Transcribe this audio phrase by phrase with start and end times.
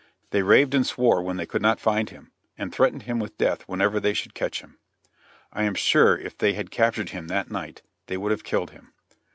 [0.31, 3.61] They raved and swore when they could not find him, and threatened him with death
[3.67, 4.79] whenever they should catch him.
[5.53, 8.93] I am sure if they had captured him that night, they would have killed him.